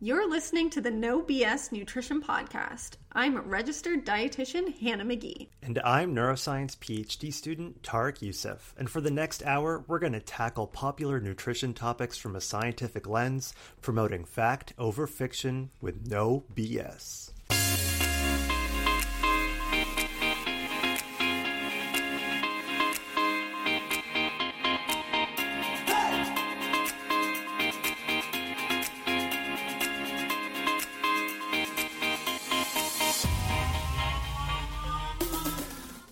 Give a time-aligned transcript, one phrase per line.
[0.00, 2.90] You're listening to the No BS Nutrition Podcast.
[3.14, 5.48] I'm registered dietitian Hannah McGee.
[5.60, 8.76] And I'm neuroscience PhD student Tarek Youssef.
[8.78, 13.08] And for the next hour, we're going to tackle popular nutrition topics from a scientific
[13.08, 17.32] lens, promoting fact over fiction with no BS.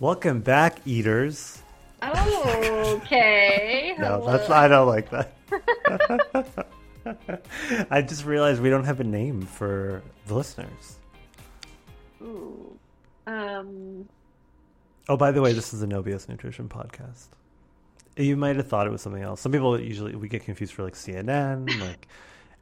[0.07, 1.61] Welcome back, eaters.
[2.01, 3.97] Oh, okay.
[3.99, 5.35] no, that's I don't like that.
[7.91, 10.99] I just realized we don't have a name for the listeners.
[12.23, 12.79] Ooh.
[13.27, 14.09] Um.
[15.09, 17.27] Oh, by the way, this is the No BS Nutrition podcast.
[18.17, 19.41] You might have thought it was something else.
[19.41, 22.07] Some people usually we get confused for like CNN, like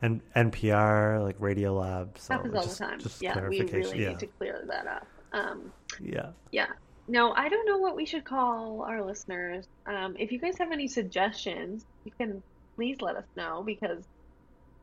[0.01, 2.17] and NPR, like Radiolab.
[2.17, 3.01] So happens all just, the time.
[3.21, 4.09] yeah, we really yeah.
[4.09, 5.07] need to clear that up.
[5.35, 6.31] Um, yeah.
[6.51, 6.69] Yeah.
[7.07, 9.67] No, I don't know what we should call our listeners.
[9.87, 12.43] Um, if you guys have any suggestions, you can
[12.77, 14.05] please let us know because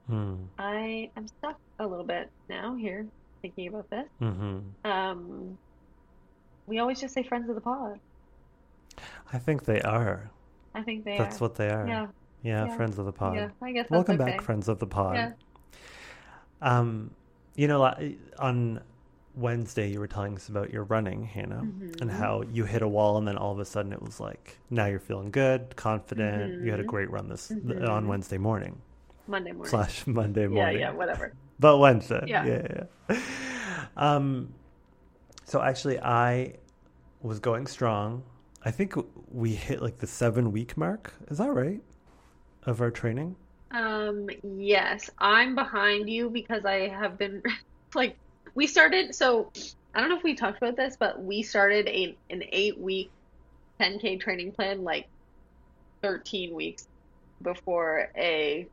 [0.08, 0.36] hmm.
[0.60, 3.08] I am stuck a little bit now here
[3.42, 4.08] thinking about this.
[4.22, 4.60] Mm-hmm.
[4.90, 5.58] Um,
[6.68, 8.00] we always just say friends of the pod.
[9.34, 10.30] I think they are.
[10.76, 11.46] I think they that's are.
[11.46, 11.88] what they are.
[11.88, 12.08] Yeah.
[12.44, 12.66] yeah.
[12.66, 13.36] Yeah, friends of the pod.
[13.36, 13.90] Yeah, I guess.
[13.90, 14.32] Welcome okay.
[14.32, 15.16] back, friends of the pod.
[15.16, 15.32] Yeah.
[16.62, 17.12] Um,
[17.56, 17.84] you know,
[18.40, 18.82] on
[19.36, 22.02] Wednesday you were telling us about your running, Hannah, mm-hmm.
[22.02, 24.58] and how you hit a wall and then all of a sudden it was like
[24.70, 26.54] now you're feeling good, confident.
[26.54, 26.66] Mm-hmm.
[26.66, 26.90] You had a mm-hmm.
[26.90, 27.86] great run this mm-hmm.
[27.86, 28.82] on Wednesday morning.
[29.28, 29.70] Monday morning.
[29.70, 30.80] Slash Monday morning.
[30.80, 31.34] Yeah, yeah, whatever.
[31.60, 32.24] But Wednesday.
[32.28, 32.46] Yeah.
[32.46, 33.20] yeah, yeah.
[33.96, 34.54] Um
[35.46, 36.56] so actually I
[37.22, 38.24] was going strong.
[38.64, 38.96] I think
[39.32, 41.14] we hit like the 7 week mark.
[41.30, 41.82] Is that right?
[42.64, 43.36] Of our training?
[43.72, 47.42] Um yes, I'm behind you because I have been
[47.96, 48.18] like
[48.56, 49.52] we started so
[49.94, 53.12] I don't know if we talked about this, but we started a an eight week
[53.80, 55.08] 10k training plan like
[56.02, 56.88] 13 weeks
[57.42, 58.68] before a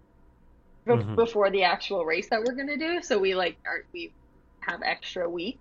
[0.87, 1.15] mm-hmm.
[1.15, 3.03] before the actual race that we're gonna do.
[3.03, 4.13] So we like are we
[4.61, 5.59] have extra weeks.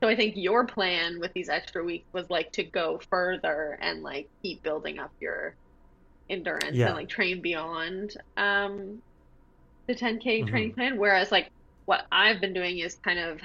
[0.00, 4.02] So I think your plan with these extra weeks was like to go further and
[4.02, 5.54] like keep building up your
[6.30, 6.88] endurance yeah.
[6.88, 9.02] and like train beyond um
[9.86, 10.48] the 10k mm-hmm.
[10.48, 10.98] training plan.
[10.98, 11.50] Whereas like
[11.86, 13.40] what I've been doing is kind of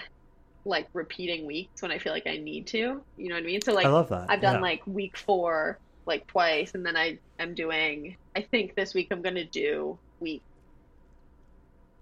[0.66, 3.02] like repeating weeks when I feel like I need to.
[3.18, 3.62] You know what I mean?
[3.62, 4.28] So like I love that.
[4.30, 4.62] I've done yeah.
[4.62, 9.22] like week four like twice and then I am doing I think this week I'm
[9.22, 10.42] gonna do week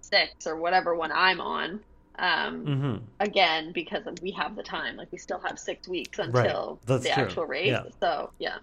[0.00, 1.80] six or whatever one I'm on.
[2.18, 2.96] Um mm-hmm.
[3.20, 4.96] again because we have the time.
[4.96, 7.00] Like we still have six weeks until right.
[7.02, 7.22] the true.
[7.22, 7.68] actual race.
[7.68, 7.84] Yeah.
[8.00, 8.58] So yeah.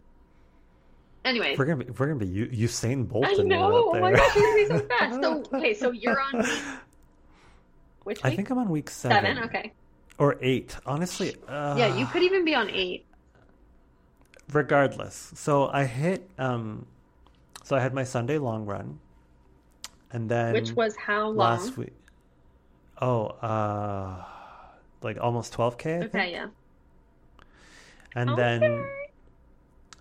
[1.26, 3.26] Anyway, we're gonna be we're gonna be Usain Bolt.
[3.26, 3.92] I know.
[3.94, 5.22] Oh my gosh, you're gonna be so fast.
[5.22, 6.48] So okay, so you're on week.
[8.04, 8.26] Which week?
[8.26, 9.26] I think I'm on week seven.
[9.26, 9.44] Seven.
[9.44, 9.74] Okay
[10.20, 10.76] or eight.
[10.86, 13.06] Honestly, uh, yeah, you could even be on eight.
[14.52, 16.30] Regardless, so I hit.
[16.38, 16.86] Um,
[17.64, 19.00] so I had my Sunday long run,
[20.12, 21.38] and then which was how long?
[21.38, 21.94] Last week.
[23.02, 24.26] Oh, uh,
[25.02, 26.02] like almost twelve k.
[26.04, 26.48] Okay, yeah.
[28.16, 28.42] And okay.
[28.42, 28.86] then,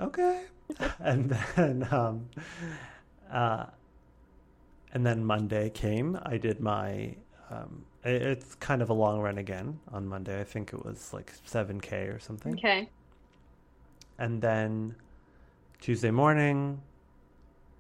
[0.01, 0.45] okay,
[0.99, 2.29] and then, um,
[3.31, 3.67] uh,
[4.93, 6.19] and then Monday came.
[6.23, 7.15] I did my
[7.51, 10.41] um, it's kind of a long run again on Monday.
[10.41, 12.55] I think it was like 7K or something.
[12.55, 12.89] Okay.
[14.19, 14.95] And then
[15.81, 16.81] Tuesday morning,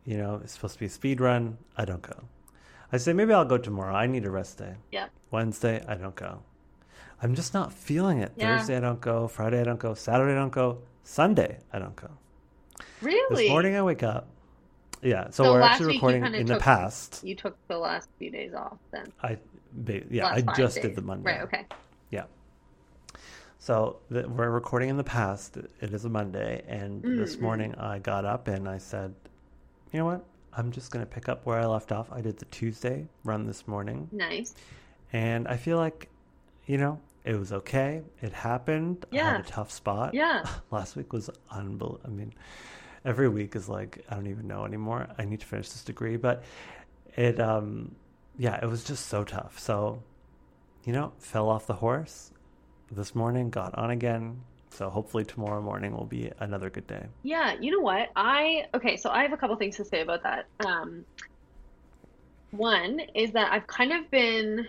[0.05, 1.59] you know, it's supposed to be a speed run.
[1.77, 2.25] I don't go.
[2.93, 3.95] I say maybe I'll go tomorrow.
[3.95, 4.75] I need a rest day.
[4.91, 5.09] Yeah.
[5.31, 6.43] Wednesday, I don't go.
[7.23, 8.33] I'm just not feeling it.
[8.37, 8.59] Yeah.
[8.59, 9.29] Thursday, I don't go.
[9.29, 9.95] Friday, I don't go.
[9.95, 10.79] Saturday, I don't go.
[11.03, 12.11] Sunday, I don't go.
[13.03, 13.45] Really?
[13.45, 14.29] This morning, I wake up.
[15.03, 17.21] Yeah, so, so we're actually recording in took, the past.
[17.23, 19.13] You took the last few days off then.
[19.23, 19.39] I
[20.11, 20.85] yeah, I just days.
[20.85, 21.33] did the Monday.
[21.33, 21.43] Right.
[21.43, 21.67] Okay.
[22.11, 22.25] Yeah.
[23.59, 25.57] So the, we're recording in the past.
[25.57, 27.19] It is a Monday, and mm-hmm.
[27.19, 29.15] this morning I got up and I said,
[29.93, 30.25] "You know what?
[30.59, 32.11] I'm just going to pick up where I left off.
[32.11, 34.09] I did the Tuesday run this morning.
[34.11, 34.55] Nice.
[35.13, 36.09] And I feel like,
[36.67, 38.03] you know, it was okay.
[38.23, 39.07] It happened.
[39.13, 39.27] Yeah.
[39.29, 40.15] I had a tough spot.
[40.15, 40.45] Yeah.
[40.71, 42.01] Last week was unbelievable.
[42.05, 42.33] I mean,
[43.05, 45.07] every week is like I don't even know anymore.
[45.17, 46.43] I need to finish this degree, but
[47.17, 47.95] it um
[48.39, 49.59] yeah, it was just so tough.
[49.59, 50.03] So,
[50.85, 52.33] you know, fell off the horse
[52.91, 54.41] this morning, got on again.
[54.71, 57.07] So hopefully tomorrow morning will be another good day.
[57.23, 58.11] Yeah, you know what?
[58.15, 60.47] I okay, so I have a couple things to say about that.
[60.65, 61.05] Um
[62.53, 64.69] one is that I've kind of been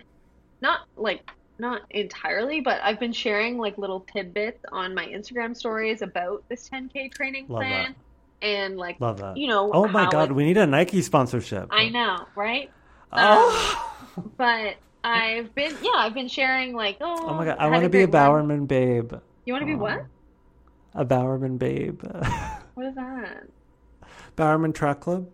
[0.61, 1.29] not like
[1.59, 6.69] not entirely, but I've been sharing like little tidbits on my Instagram stories about this
[6.69, 7.95] 10K training Love plan.
[8.41, 8.47] That.
[8.47, 9.35] And like, Love that.
[9.35, 11.67] you know, oh my god, we need a Nike sponsorship.
[11.71, 12.71] I know, right?
[13.11, 13.91] Oh.
[14.17, 17.83] Um, but I've been yeah, I've been sharing like oh, Oh my god, I want
[17.83, 18.23] to be a great one.
[18.31, 19.13] Bowerman babe.
[19.45, 20.05] You want to be what?
[20.95, 22.01] A Bowerman babe.
[22.75, 23.43] What is that?
[24.37, 25.27] Bowerman Track Club.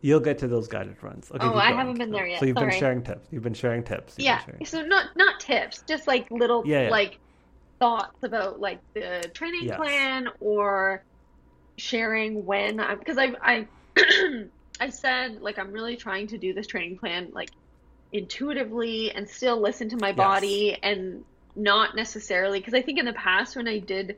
[0.00, 1.30] You'll get to those guided runs.
[1.30, 3.28] Okay, Oh, I haven't been there yet, So you've been sharing tips.
[3.30, 4.14] You've been sharing tips.
[4.18, 6.90] You've Yeah, sharing- so not not tips, just like little Yeah, yeah.
[6.90, 7.18] like
[7.78, 9.76] thoughts about like the training Yes.
[9.76, 11.04] plan or
[11.78, 13.68] sharing when I because I I
[14.80, 17.50] I said like I'm really trying to do this training plan like
[18.12, 20.16] intuitively and still listen to my Yes.
[20.16, 21.24] body and
[21.56, 24.16] not necessarily because I think in the past when I did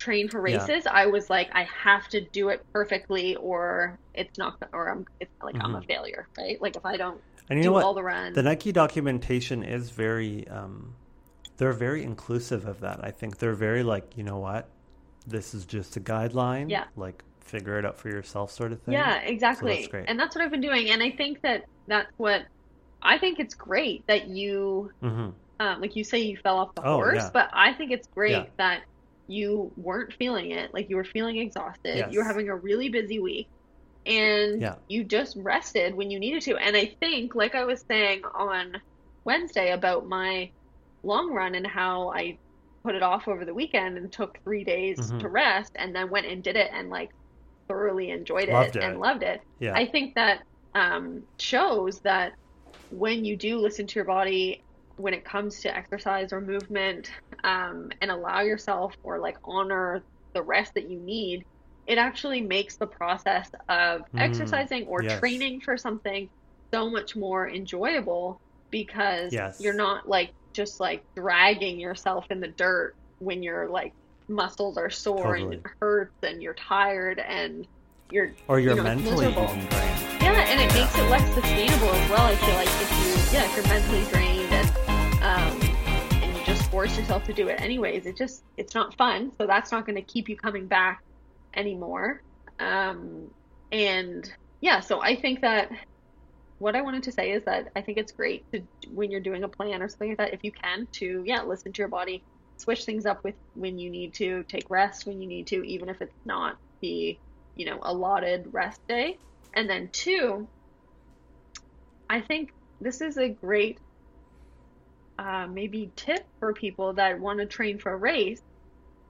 [0.00, 0.66] train for Yeah.
[0.68, 5.04] races, I was like I have to do it perfectly or it's not or I'm
[5.20, 5.86] it's like I'm a Mhm.
[5.86, 6.60] failure, right?
[6.60, 7.20] Like if I don't
[7.50, 7.84] And you do know what?
[7.84, 8.34] all the runs.
[8.34, 10.94] The Nike documentation is very, um,
[11.56, 13.00] they're very inclusive of that.
[13.02, 14.68] I think they're very like, you know what?
[15.26, 16.70] This is just a guideline.
[16.70, 16.84] Yeah.
[16.96, 18.94] Like, figure it out for yourself, sort of thing.
[18.94, 19.76] Yeah, exactly.
[19.76, 20.04] That's great.
[20.08, 20.90] And that's what I've been doing.
[20.90, 22.42] And I think that that's what
[23.02, 25.30] I think it's great that you, hmm
[25.60, 27.30] um, like you say, you fell off the Oh, horse, yeah.
[27.32, 28.44] but I think it's great Yeah.
[28.58, 28.82] that
[29.26, 30.72] you weren't feeling it.
[30.72, 32.12] Like you were feeling exhausted.
[32.12, 33.48] You were having a really busy week.
[34.06, 34.76] And Yeah.
[34.88, 36.56] you just rested when you needed to.
[36.56, 38.80] And I think, like I was saying on
[39.24, 40.52] Wednesday about my
[41.02, 42.38] long run and how I
[42.84, 45.18] put it off over the weekend and took three days Mhm.
[45.20, 47.10] to rest and then went and did it and like
[47.68, 49.40] thoroughly enjoyed Loved it and loved it.
[49.60, 49.74] Yeah.
[49.74, 50.42] I think that
[50.74, 52.34] um, shows that
[52.90, 54.62] when you do listen to your body
[54.96, 57.10] when it comes to exercise or movement
[57.44, 60.02] um, and allow yourself or like honor
[60.34, 61.42] the rest that you need,
[61.86, 65.20] it actually makes the process of Mm, exercising or yes.
[65.20, 66.28] training for something
[66.74, 68.38] so much more enjoyable
[68.70, 69.58] because Yes.
[69.58, 73.92] you're not like just like dragging yourself in the dirt when you're like
[74.28, 77.66] muscles are sore and it hurts and you're tired and
[78.10, 79.72] you're or you're you know, mentally drained.
[80.20, 82.22] yeah, and it makes it less sustainable as well.
[82.22, 86.70] I feel like if you, yeah, if you're mentally drained and um, and you just
[86.70, 89.32] force yourself to do it anyways, it just it's not fun.
[89.38, 91.02] So that's not going to keep you coming back
[91.54, 92.22] anymore.
[92.58, 93.30] Um,
[93.72, 94.30] and
[94.60, 95.70] yeah, so I think that
[96.58, 99.44] what I wanted to say is that I think it's great to when you're doing
[99.44, 102.22] a plan or something like that, if you can, to yeah, listen to your body,
[102.58, 105.88] switch things up with when you need to, take rest when you need to, even
[105.88, 107.18] if it's not the
[107.56, 109.18] you know allotted rest day.
[109.54, 110.48] And then two,
[112.08, 112.50] I think
[112.80, 113.80] this is a great
[115.18, 118.40] uh, maybe tip for people that want to train for a race.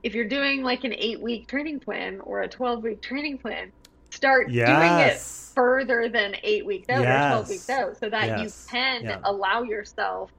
[0.03, 3.71] If you're doing like an eight week training plan or a 12 week training plan,
[4.11, 5.23] start doing it
[5.55, 8.39] further than eight weeks out or 12 weeks out so that Yes.
[8.39, 9.19] you can Yeah.
[9.23, 10.31] allow yourself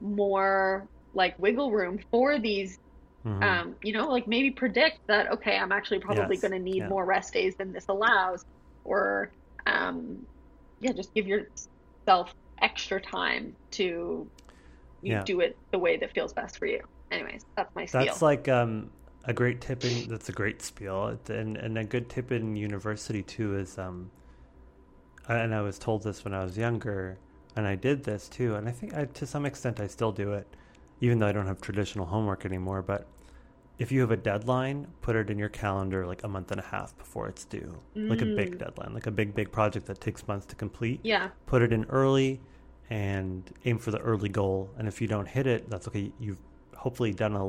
[0.00, 2.78] more like wiggle room for these
[3.24, 3.42] Mhm.
[3.42, 6.80] um, you know, like maybe predict that, okay, I'm actually probably Yes, going to need
[6.80, 6.88] yeah.
[6.88, 8.42] more rest days than this allows,
[8.84, 9.32] or,
[9.66, 10.26] um,
[10.80, 12.32] yeah, just give yourself
[12.62, 14.30] extra time to
[15.02, 15.24] you Yeah.
[15.24, 16.80] do it the way that feels best for you.
[17.10, 18.00] Anyways, that's my spiel.
[18.00, 18.90] That's like um,
[19.24, 23.22] a great tip in that's a great spiel, and and a good tip in university
[23.22, 24.10] too is um,
[25.28, 27.18] and I was told this when I was younger,
[27.54, 30.32] and I did this too, and I think I, to some extent I still do
[30.32, 30.46] it,
[31.00, 32.82] even though I don't have traditional homework anymore.
[32.82, 33.06] But
[33.78, 36.64] if you have a deadline, put it in your calendar like a month and a
[36.64, 38.58] half before it's due, like a big Mm.
[38.58, 41.84] deadline, like a big big project that takes months to complete yeah, put it in
[41.86, 42.40] early
[42.88, 46.38] and aim for the early goal and if you don't hit it that's okay you've
[46.76, 47.44] hopefully done a,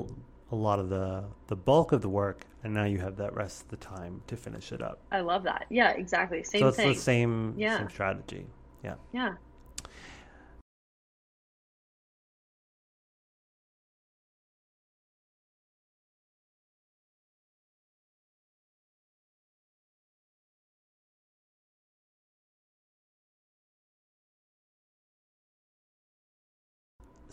[0.51, 3.61] a lot of the the bulk of the work and now you have that rest
[3.61, 5.67] of the time to finish it up I love that.
[5.69, 6.43] Yeah, exactly.
[6.43, 6.59] Same thing.
[6.61, 6.89] so it's thing.
[6.89, 7.77] the same Yeah.
[7.77, 8.47] same strategy
[8.83, 9.35] yeah Yeah.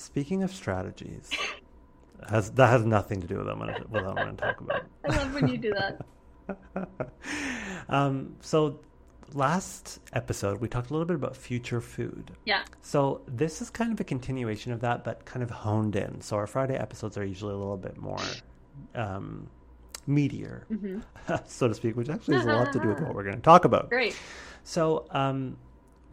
[0.05, 1.31] Speaking of strategies
[2.29, 4.61] has that has nothing to do with what I'm gonna, what I'm going to talk
[4.61, 6.89] about I love when you do that.
[7.89, 8.81] um, so
[9.33, 12.63] last episode we talked a little bit about future food Yeah.
[12.83, 16.21] So this is kind of a continuation of that, but kind of honed in.
[16.21, 18.21] So our Friday episodes are usually a little bit more
[18.95, 19.49] um,
[20.09, 20.99] meatier, hmm
[21.47, 23.43] so to speak, which actually has a lot to do with what we're going to
[23.43, 23.89] talk about.
[23.89, 24.17] Great.
[24.65, 25.57] So um,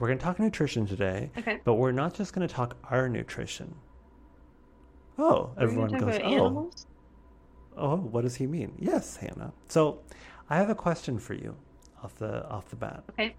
[0.01, 1.59] we're going to talk nutrition today, Okay.
[1.63, 3.75] but we're not just going to talk our nutrition.
[5.19, 6.87] Oh, Are everyone goes, oh, animals?
[7.77, 8.73] oh, what does he mean?
[8.79, 9.53] Yes, Hannah.
[9.67, 9.99] So
[10.49, 11.55] I have a question for you
[12.03, 13.03] off the off the bat.
[13.11, 13.35] Okay.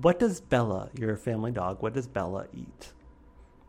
[0.00, 2.92] What does Bella, your family dog, what does Bella eat?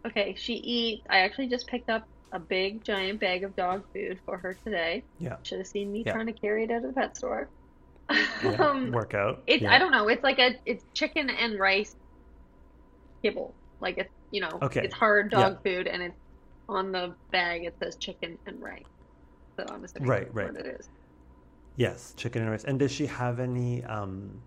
[0.05, 1.03] Okay, she eats.
[1.09, 5.03] I actually just picked up a big giant bag of dog food for her today.
[5.19, 5.37] Yeah.
[5.41, 6.13] Should have seen me Yeah.
[6.13, 7.49] trying to carry it out of the pet store.
[8.11, 9.41] Yeah, um, workout.
[9.47, 9.73] it's yeah.
[9.73, 10.07] I don't know.
[10.07, 11.95] It's like a it's chicken and rice
[13.29, 13.53] kibble.
[13.81, 14.81] Like it's you know, Okay.
[14.83, 16.15] it's hard dog food, and it's
[16.67, 17.63] on the bag.
[17.65, 18.83] It says chicken and rice.
[19.57, 20.51] So I'm assuming Right, right.
[20.53, 20.89] what it is.
[21.77, 22.63] Yes, chicken and rice.
[22.63, 24.41] And does she have any um,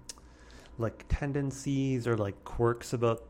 [0.78, 3.22] like tendencies or like quirks about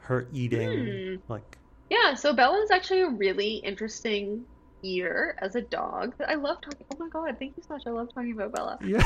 [0.00, 1.18] her eating?
[1.26, 1.32] Hmm.
[1.32, 1.58] Like,
[1.90, 4.44] Yeah, so Bella is actually a really interesting
[4.82, 6.14] eater as a dog.
[6.28, 6.84] I love talking.
[6.92, 7.84] Oh my God, thank you so much.
[7.86, 8.78] I love talking about Bella.
[8.84, 9.02] yeah,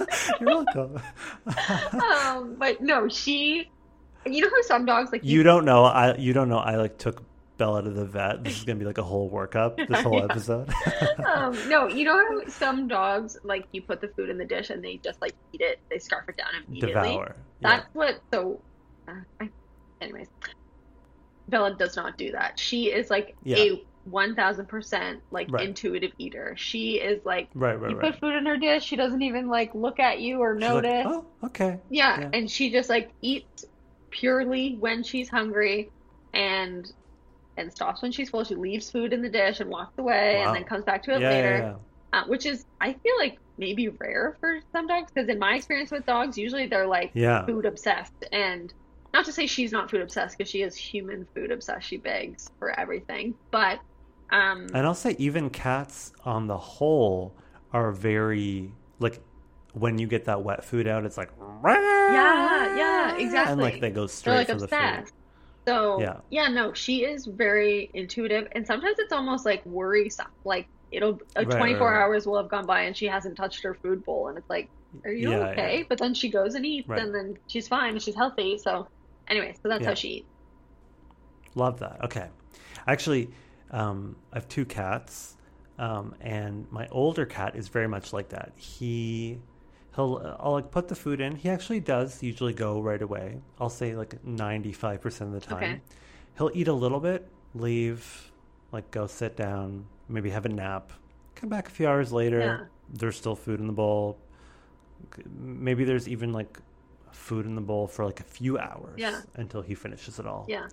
[0.40, 1.00] you're welcome.
[1.92, 3.70] Um, but no, she.
[4.26, 5.84] You know how some dogs like you don't know.
[5.84, 6.58] I you don't know.
[6.58, 7.22] I like took
[7.56, 8.44] Bella to the vet.
[8.44, 9.76] This is gonna be like a whole workup.
[9.88, 10.24] This whole Yeah.
[10.30, 10.70] episode.
[11.26, 14.70] um, no, you know how some dogs like you put the food in the dish
[14.70, 16.92] and they just like eat it, they scarf it down immediately.
[16.94, 17.36] Devour.
[17.60, 17.68] Yeah.
[17.68, 18.20] That's what.
[18.32, 18.60] So,
[19.08, 19.50] uh, I,
[20.00, 20.28] anyways,
[21.48, 22.58] Bella does not do that.
[22.58, 23.56] She is like Yeah.
[23.58, 25.68] a one thousand percent like Right.
[25.68, 26.54] intuitive eater.
[26.56, 28.12] She is like Right, right, you right.
[28.12, 30.82] put food in her dish, she doesn't even like look at you or She's like,
[30.84, 31.06] notice.
[31.06, 31.78] oh, okay.
[31.90, 32.30] yeah, yeah.
[32.32, 33.66] and she just like eats
[34.10, 35.92] purely when she's hungry,
[36.32, 36.90] and
[37.56, 38.44] and stops when she's full.
[38.44, 40.48] She leaves food in the dish and walks away, Wow.
[40.48, 41.74] and then comes back to it Yeah, later yeah,
[42.14, 42.20] yeah.
[42.20, 45.90] uh, which is I feel like maybe rare for some dogs because in my experience
[45.90, 47.12] with dogs, usually they're like
[47.46, 48.72] food obsessed, and
[49.12, 51.86] not to say she's not food obsessed because she is human food obsessed.
[51.88, 53.80] She begs for everything, but
[54.32, 57.36] um, And I'll say even cats on the whole
[57.72, 59.20] are very like
[59.72, 61.30] when you get that wet food out, it's like
[62.08, 63.52] yeah, yeah, exactly.
[63.52, 65.04] and like they go straight like for the food.
[65.68, 66.20] So Yeah.
[66.30, 70.26] yeah, no, she is very intuitive, and sometimes it's almost like worrisome.
[70.44, 72.02] Like it'll uh, Right, right, 24 right.
[72.02, 74.70] hours will have gone by and she hasn't touched her food bowl, and it's like,
[75.04, 75.78] are you Yeah, okay?
[75.78, 75.84] yeah.
[75.88, 77.02] But then she goes and eats, Right.
[77.02, 78.58] and then she's fine, she's healthy.
[78.58, 78.88] So
[79.28, 80.28] anyway, so that's how she eats.
[81.54, 82.02] Love that.
[82.04, 82.28] Okay.
[82.86, 83.30] Actually,
[83.70, 85.36] um, I have two cats,
[85.78, 88.52] um, and my older cat is very much like that.
[88.56, 89.40] He,
[89.96, 91.36] he'll, uh, I'll like put the food in.
[91.36, 93.40] He actually does usually go right away.
[93.60, 95.56] I'll say like ninety five percent of the time.
[95.62, 95.80] Okay.
[96.38, 98.30] He'll eat a little bit, leave,
[98.72, 100.92] like go sit down, maybe have a nap,
[101.34, 102.38] come back a few hours later.
[102.40, 102.60] Yeah.
[102.98, 104.16] There's still food in the bowl.
[105.38, 106.58] Maybe there's even like
[107.12, 109.20] food in the bowl for like a few hours Yeah.
[109.34, 110.46] until he finishes it all.
[110.48, 110.68] Yeah.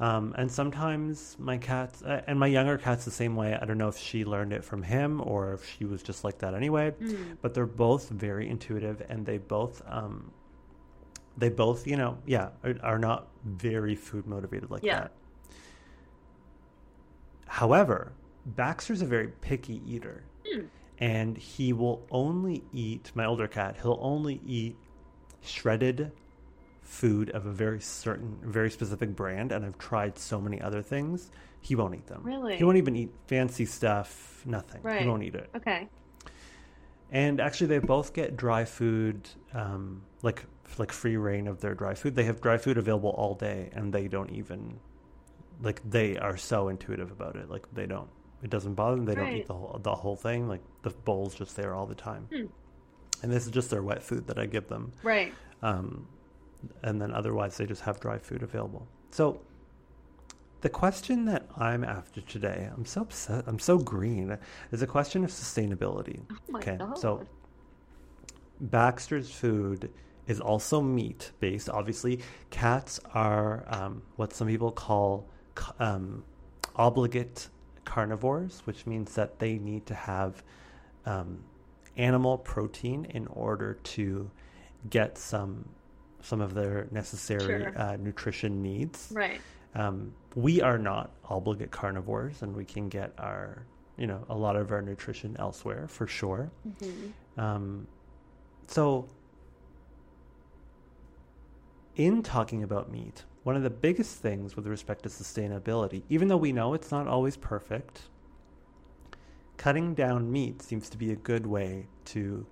[0.00, 3.58] Um, and sometimes my cats, uh, and my younger cat's the same way.
[3.60, 6.38] I don't know if she learned it from him or if she was just like
[6.38, 6.92] that anyway.
[6.92, 7.36] Mm.
[7.42, 10.30] But they're both very intuitive, and they both, um,
[11.36, 15.00] they both, you know, yeah, are, are not very food motivated like Yeah.
[15.00, 15.12] that.
[17.46, 18.12] However,
[18.46, 20.66] Baxter's a very picky eater, Hmm.
[20.98, 23.10] and he will only eat.
[23.14, 24.76] My older cat, he'll only eat
[25.40, 26.12] shredded
[26.88, 31.30] food of a very certain, very specific brand, and I've tried so many other things.
[31.60, 32.22] He won't eat them.
[32.24, 32.56] Really?
[32.56, 34.42] He won't even eat fancy stuff.
[34.46, 34.82] Nothing.
[34.82, 35.02] Right.
[35.02, 35.50] He won't eat it.
[35.54, 35.88] Okay.
[37.10, 40.46] And actually, they both get dry food, um, like
[40.78, 42.14] like free reign of their dry food.
[42.14, 44.78] They have dry food available all day, and they don't even
[45.62, 47.50] like they are so intuitive about it.
[47.50, 48.08] Like they don't.
[48.42, 49.04] It doesn't bother them.
[49.04, 50.48] They don't eat the whole the whole thing.
[50.48, 52.28] Like the bowl's just there all the time.
[52.32, 52.46] Hmm.
[53.22, 54.92] And this is just their wet food that I give them.
[55.02, 55.34] Right.
[55.62, 56.06] Um,
[56.82, 58.86] and then otherwise they just have dry food available.
[59.10, 59.40] So
[60.60, 64.36] the question that I'm after today, I'm so upset, I'm so green,
[64.72, 66.20] is a question of sustainability.
[66.30, 66.98] Oh okay, God.
[66.98, 67.24] so
[68.60, 69.90] Baxter's food
[70.26, 71.70] is also meat based.
[71.70, 75.26] Obviously, cats are um, what some people call
[75.78, 76.24] um,
[76.76, 77.48] obligate
[77.84, 80.42] carnivores, which means that they need to have
[81.06, 81.42] um,
[81.96, 84.30] animal protein in order to
[84.90, 85.68] get some
[86.22, 87.78] some of their necessary Sure.
[87.78, 89.12] uh, nutrition needs.
[89.14, 89.40] Right.
[89.74, 94.56] Um, we are not obligate carnivores, and we can get our you know a lot
[94.56, 96.50] of our nutrition elsewhere for sure.
[96.80, 97.86] hmm Um,
[98.66, 99.08] so,
[101.94, 106.36] in talking about meat, one of the biggest things with respect to sustainability, even though
[106.36, 108.02] we know it's not always perfect,
[109.56, 112.46] cutting down meat seems to be a good way to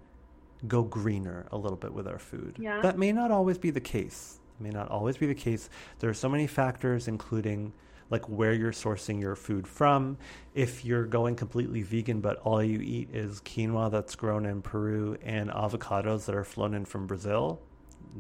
[0.66, 2.56] go greener a little bit with our food.
[2.58, 2.80] Yeah.
[2.80, 4.40] That may not always be the case.
[4.58, 5.68] It may not always be the case.
[5.98, 7.72] There are so many factors, including
[8.08, 10.16] like where you're sourcing your food from.
[10.54, 15.16] If you're going completely vegan, but all you eat is quinoa that's grown in Peru
[15.22, 17.60] and avocados that are flown in from Brazil,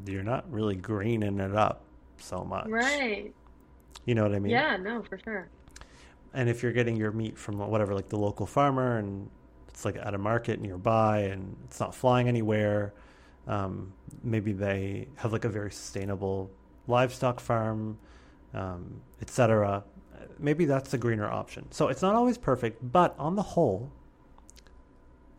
[0.06, 1.84] you're not really greening it up
[2.18, 2.66] so much.
[2.66, 3.32] Right.
[4.04, 4.52] You know what I mean?
[4.52, 4.76] Yeah.
[4.76, 5.48] No, for sure.
[6.34, 9.30] And if you're getting your meat from whatever, like the local farmer, and
[9.76, 12.94] it's like at a market nearby, and it's not flying anywhere,
[13.46, 13.92] um,
[14.22, 16.50] maybe they have like a very sustainable
[16.86, 17.98] livestock farm,
[18.54, 19.84] um, etc.
[20.38, 21.70] Maybe that's the greener option.
[21.72, 23.92] So it's not always perfect, but on the whole,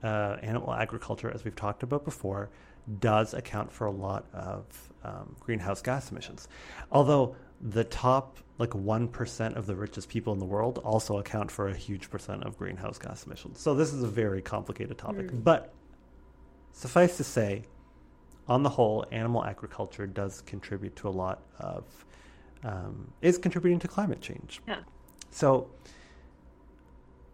[0.03, 2.51] uh, animal agriculture, as we've talked about before,
[3.00, 4.65] does account for a lot of
[5.03, 6.48] um, greenhouse gas emissions.
[6.91, 11.68] Although the top like 1% of the richest people in the world also account for
[11.68, 13.60] a huge percent of greenhouse gas emissions.
[13.60, 15.32] So this is a very complicated topic.
[15.32, 15.44] Mm.
[15.44, 15.74] But
[16.72, 17.66] suffice to say,
[18.48, 21.84] on the whole, animal agriculture does contribute to a lot of,
[22.64, 24.62] um, is contributing to climate change.
[24.68, 24.80] Yeah.
[25.30, 25.70] So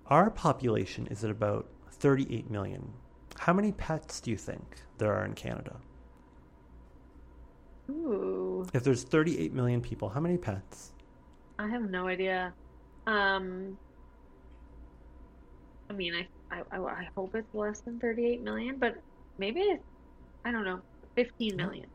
[0.07, 2.91] our population is at about 38 million.
[3.37, 4.61] How many pets do you think
[4.97, 5.77] there are in Canada?
[7.89, 10.91] Ooh, If there's 38 million people, how many pets?
[11.59, 12.53] I have no idea.
[13.07, 13.77] Um,
[15.89, 16.13] I mean,
[16.51, 18.95] I, I, I hope it's less than 38 million, but
[19.37, 19.83] maybe it's,
[20.45, 20.81] I don't know,
[21.15, 21.85] 15 million.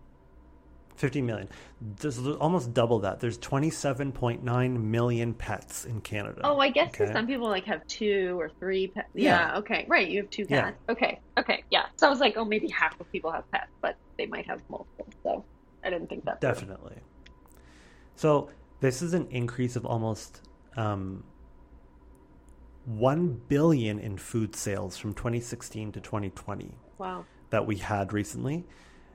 [0.96, 1.48] 50 million.
[1.80, 3.20] There's almost double that.
[3.20, 6.40] There's 27.9 million pets in Canada.
[6.44, 7.12] Oh, I guess Okay.
[7.12, 9.08] some people like have two or three pets.
[9.14, 9.52] Yeah.
[9.52, 10.08] Yeah, okay, right.
[10.08, 10.62] You have two Yeah.
[10.62, 10.78] cats.
[10.90, 11.84] Okay, okay, yeah.
[11.98, 14.60] So I was like, oh, maybe half of people have pets, but they might have
[14.68, 15.06] multiple.
[15.24, 15.46] So
[15.84, 16.40] I didn't think that.
[16.40, 16.50] through.
[16.50, 16.96] Definitely.
[18.16, 20.40] So this is an increase of almost
[20.76, 21.24] um,
[22.86, 27.24] 1 billion in food sales from 2016 to 2020 Wow.
[27.50, 28.64] that we had recently.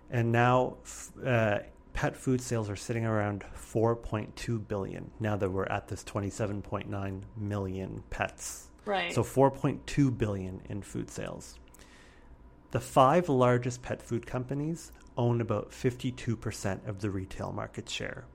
[0.10, 0.78] And now
[1.26, 1.60] uh,
[1.94, 8.04] pet food sales are sitting around 4.2 billion now that we're at this 27.9 million
[8.10, 8.70] pets.
[8.86, 9.12] Right.
[9.14, 11.58] So 4.2 billion in food sales.
[12.72, 18.26] The five largest pet food companies own about 52% of the retail market share.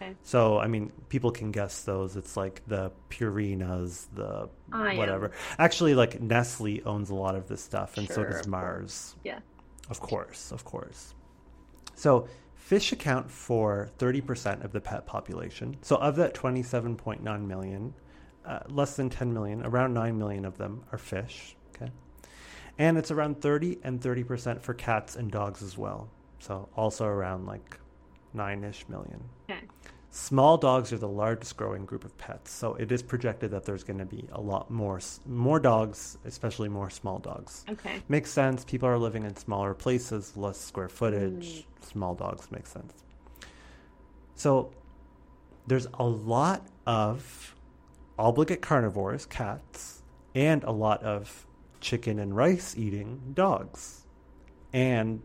[0.00, 0.14] Okay.
[0.22, 2.16] So, I mean, people can guess those.
[2.16, 4.96] It's like the Purinas, the I am.
[4.98, 5.32] whatever.
[5.58, 8.46] Actually, like Nestle owns a lot of this stuff, and so Sure, does.
[8.46, 9.16] Mars.
[9.24, 9.40] Yeah.
[9.90, 11.14] Of course, of course.
[11.94, 15.76] So fish account for 30% of the pet population.
[15.82, 17.94] So of that 27.9 million,
[18.44, 21.56] uh, less than 10 million, around 9 million of them are fish.
[21.74, 21.90] Okay.
[22.78, 26.08] And it's around 30 and 30% for cats and dogs as well.
[26.38, 27.78] So also around like
[28.34, 29.22] 9 ish million.
[29.50, 29.60] Okay.
[30.10, 33.84] Small dogs are the largest growing group of pets, so it is projected that there's
[33.84, 37.64] going to be a lot more more dogs, especially more small dogs.
[37.68, 38.02] Okay.
[38.08, 38.64] Makes sense.
[38.64, 41.66] People are living in smaller places, less square footage.
[41.82, 41.86] Mm.
[41.86, 43.04] Small dogs make sense.
[44.34, 44.72] So
[45.66, 47.54] there's a lot of
[48.18, 50.02] obligate carnivores, cats,
[50.34, 51.46] and a lot of
[51.80, 54.06] chicken and rice eating dogs.
[54.72, 55.20] And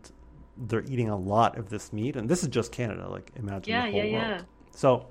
[0.57, 2.15] they're eating a lot of this meat.
[2.15, 3.09] And this is just Canada.
[3.09, 4.39] Like, imagine Yeah, the whole yeah, world.
[4.39, 4.41] yeah.
[4.71, 5.05] So,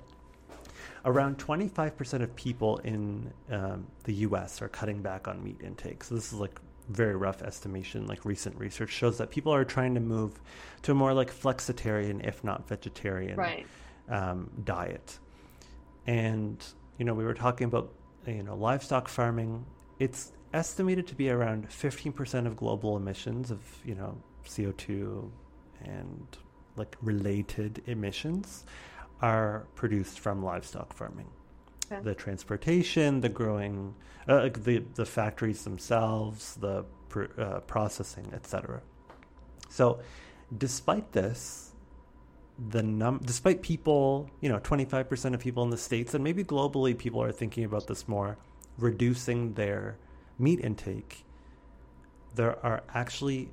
[1.05, 6.03] around 25% of people in um, the US are cutting back on meat intake.
[6.03, 8.07] So, this is like very rough estimation.
[8.07, 10.39] Like, recent research shows that people are trying to move
[10.83, 13.65] to a more like flexitarian, if not vegetarian, Right.
[14.09, 15.19] um, diet.
[16.07, 16.63] And,
[16.97, 17.91] you know, we were talking about,
[18.27, 19.65] you know, livestock farming.
[19.99, 25.29] It's estimated to be around 15% of global emissions of, you know, CO2
[25.83, 26.37] and
[26.75, 28.65] like related emissions
[29.21, 31.29] are produced from livestock farming.
[31.91, 32.01] Okay.
[32.03, 33.95] The transportation, the growing,
[34.27, 38.81] uh, the the factories themselves, the pr- uh, processing, etc.
[39.69, 39.99] So,
[40.57, 41.73] despite this,
[42.69, 46.97] the num despite people, you know, 25% of people in the states and maybe globally
[46.97, 48.37] people are thinking about this more,
[48.77, 49.97] reducing their
[50.39, 51.25] meat intake,
[52.35, 53.49] there are actually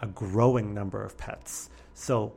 [0.00, 1.70] a growing number of pets.
[1.94, 2.32] So,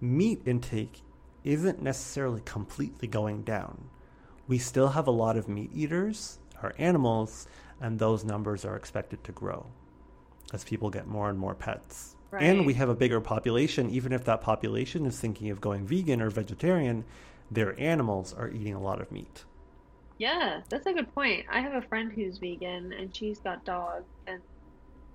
[0.00, 1.02] meat intake
[1.44, 3.88] isn't necessarily completely going down.
[4.46, 7.46] We still have a lot of meat eaters, our animals,
[7.80, 9.66] and those numbers are expected to grow
[10.52, 12.16] as people get more and more pets.
[12.38, 16.22] And we have a bigger population, even if that population is thinking of going vegan
[16.22, 17.04] or vegetarian,
[17.50, 19.44] their animals are eating a lot of meat.
[20.18, 21.46] Yeah, that's a good point.
[21.50, 24.40] I have a friend who's vegan and she's got dogs and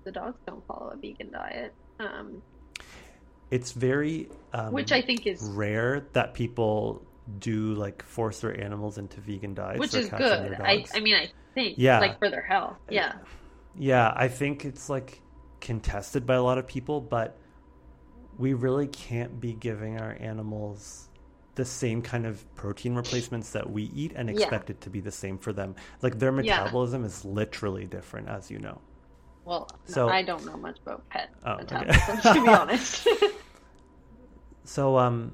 [0.04, 1.72] the dogs don't follow a vegan diet.
[1.98, 2.42] Um,
[3.50, 7.02] It's very um, which I think is rare that people
[7.38, 9.78] do like force their animals into vegan diets.
[9.80, 10.56] which is good.
[10.60, 10.84] I.
[10.94, 12.00] I mean I think Yeah.
[12.00, 12.76] like for their health.
[12.88, 13.14] Yeah.
[13.78, 15.20] Yeah, I think it's like
[15.60, 17.36] contested by a lot of people, but
[18.38, 21.08] we really can't be giving our animals
[21.56, 24.36] the same kind of protein replacements that we eat and Yeah.
[24.36, 25.74] expect it to be the same for them.
[26.02, 26.58] Like their Yeah.
[26.60, 28.80] metabolism is literally different, as you know.
[29.46, 31.86] Well, So- I don't know much about pet Oh, okay.
[32.22, 33.08] to be honest.
[34.68, 35.32] So, um,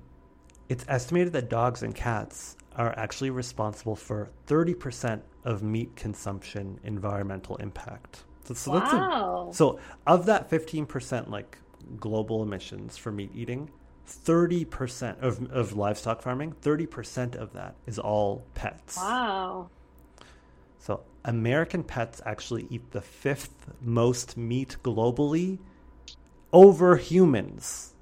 [0.68, 7.57] it's estimated that dogs and cats are actually responsible for 30% of meat consumption environmental
[7.57, 8.25] impact.
[8.44, 9.51] So, so that's a wow.
[9.55, 11.57] So, of that 15% like
[11.98, 13.70] global emissions for meat eating,
[14.07, 18.98] 30% of, of livestock farming, 30% of that is all pets.
[18.98, 19.70] Wow.
[20.83, 20.92] So,
[21.25, 25.59] American pets actually eat the fifth most meat globally
[26.53, 27.95] over humans.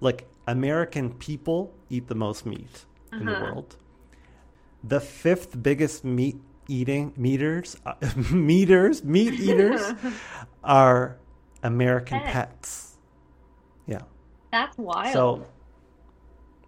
[0.00, 1.60] Like, American people
[1.90, 3.44] eat the most meat in the Uh-huh.
[3.44, 3.76] world.
[4.94, 6.36] the fifth biggest meat
[6.68, 7.94] eating meters uh,
[8.30, 9.82] meters meat eaters
[10.64, 11.16] are
[11.62, 12.32] American Pets.
[12.32, 12.96] pets.
[13.86, 14.02] Yeah.
[14.52, 15.12] That's wild.
[15.14, 15.46] So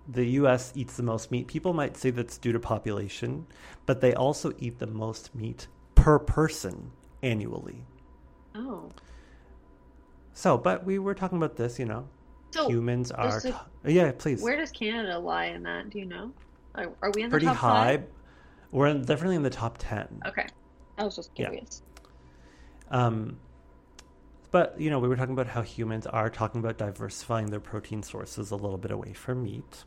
[0.08, 1.46] the US eats the most meat.
[1.48, 3.46] People might say that's due to population,
[3.86, 6.90] but they also eat the most meat per person
[7.22, 7.84] annually.
[8.54, 8.90] oh.
[10.32, 12.06] So, but we were talking about this, you know.
[12.50, 13.52] So humans are t-
[13.86, 14.42] yeah, please.
[14.42, 15.88] where does Canada lie in that?
[15.90, 16.30] Do you know?
[16.74, 17.96] Are, are we in the Pretty top high.
[17.96, 18.04] five?
[18.70, 20.20] We're in, definitely in the top 10.
[20.26, 20.46] Okay.
[20.98, 21.46] I was just Yeah.
[21.46, 21.82] curious.
[22.90, 23.38] Um,
[24.50, 28.02] but you know, we were talking about how humans are talking about diversifying their protein
[28.02, 29.84] sources a little bit away from meat.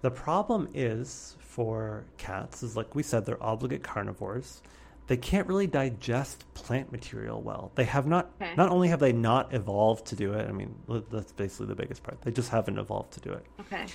[0.00, 4.62] The problem is for cats is like we said, they're obligate carnivores.
[5.08, 7.72] They can't really digest plant material well.
[7.76, 8.30] They have not.
[8.40, 8.54] Okay.
[8.56, 10.46] Not only have they not evolved to do it.
[10.46, 10.74] I mean,
[11.10, 12.20] that's basically the biggest part.
[12.22, 13.46] They just haven't evolved to do it.
[13.60, 13.86] Okay.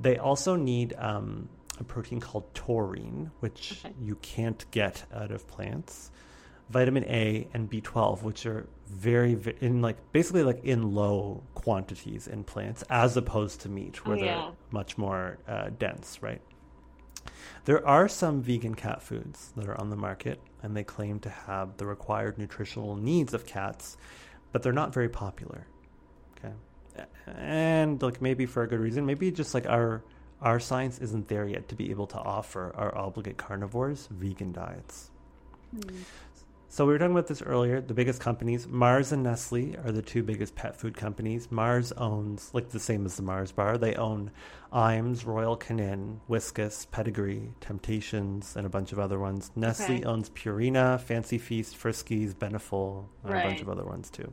[0.00, 1.48] They also need um,
[1.78, 3.94] a protein called taurine, which Okay.
[4.00, 6.10] you can't get out of plants.
[6.68, 12.26] Vitamin A and B12, which are very, ve- in like basically like in low quantities
[12.26, 16.40] in plants, as opposed to meat, where Oh, they're much more uh, dense, right?
[17.64, 21.30] There are some vegan cat foods that are on the market, and they claim to
[21.30, 23.96] have the required nutritional needs of cats,
[24.52, 25.66] but they're not very popular.
[26.38, 26.54] Okay,
[27.26, 29.06] and like maybe for a good reason.
[29.06, 30.02] Maybe just like our
[30.40, 35.10] our science isn't there yet to be able to offer our obligate carnivores vegan diets.
[35.70, 35.96] Hmm.
[36.76, 37.80] So we were talking about this earlier.
[37.80, 41.50] The biggest companies, Mars and Nestle, are the two biggest pet food companies.
[41.50, 44.30] Mars owns, like the same as the Mars bar, they own
[44.74, 49.50] Iams, Royal Canin, Whiskas, Pedigree, Temptations, and a bunch of other ones.
[49.56, 50.04] Nestle Okay.
[50.04, 54.30] owns Purina, Fancy Feast, Friskies, Beneful, and a bunch of other ones too.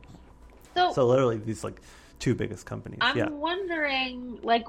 [0.76, 1.80] So, So literally these like
[2.18, 2.98] two biggest companies.
[3.00, 3.30] I'm yeah.
[3.30, 4.66] wondering, like,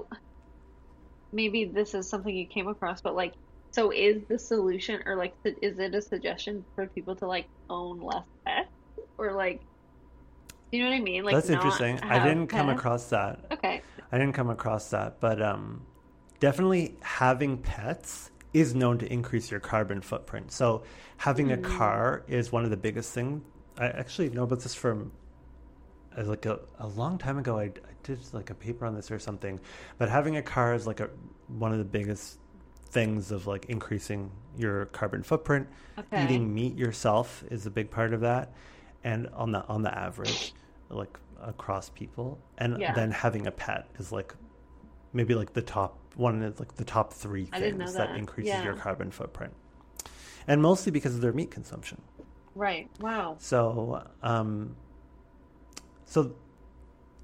[1.33, 3.33] maybe this is something you came across, but like,
[3.75, 7.99] so is the solution, or like, is it a suggestion for people to like own
[7.99, 8.69] less pets,
[9.17, 9.61] or like,
[10.71, 11.23] you know what I mean?
[11.23, 11.99] Like, That's interesting.
[12.03, 12.79] I didn't come pets?
[12.79, 13.45] across that.
[13.53, 13.81] Okay.
[14.11, 15.85] I didn't come across that, but um,
[16.39, 20.51] definitely having pets is known to increase your carbon footprint.
[20.51, 20.83] So
[21.17, 21.63] having a Hmm.
[21.63, 23.43] car is one of the biggest things.
[23.77, 25.11] I actually know about this from
[26.17, 27.59] uh, like a, a long time ago.
[27.59, 27.71] I, I
[28.03, 29.59] did like a paper on this or something,
[29.97, 31.09] but having a car is like a
[31.47, 32.39] one of the biggest
[32.95, 35.67] things of like increasing your carbon footprint.
[35.99, 36.23] Okay.
[36.23, 38.53] Eating meat yourself is a big part of that,
[39.03, 40.53] and on the on the average,
[40.89, 42.93] like across people, and Yeah.
[42.93, 44.33] then having a pet is like
[45.11, 48.09] maybe like the top one is like the top three I didn't know things that.
[48.11, 48.17] that.
[48.17, 49.53] increases your carbon footprint,
[50.47, 52.01] and mostly because of their meat consumption.
[52.55, 52.89] Right.
[53.01, 53.35] Wow.
[53.39, 54.77] So, um,
[56.05, 56.33] so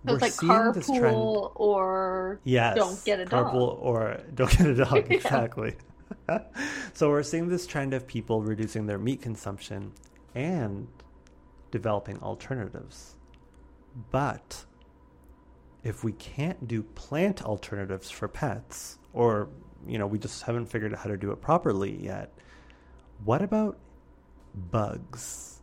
[0.06, 1.04] So we're it's like seeing this trend.
[1.16, 2.76] carpool or Yes.
[2.76, 3.48] don't get a dog.
[3.54, 4.94] carpool or don't get a dog.
[5.10, 5.16] Yeah.
[5.18, 5.76] Exactly.
[6.94, 9.92] so we're seeing this trend of people reducing their meat consumption
[10.36, 10.88] and
[11.72, 13.16] developing alternatives.
[14.12, 14.66] But
[15.84, 19.50] if we can't do plant alternatives for pets, or
[19.88, 22.32] you know, we just haven't figured out how to do it properly yet,
[23.24, 23.78] what about
[24.72, 25.62] bugs?